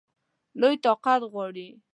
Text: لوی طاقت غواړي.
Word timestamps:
لوی 0.59 0.75
طاقت 0.85 1.21
غواړي. 1.31 1.67